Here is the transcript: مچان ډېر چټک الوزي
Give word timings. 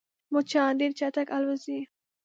مچان 0.31 0.71
ډېر 0.79 0.91
چټک 0.99 1.27
الوزي 1.37 1.79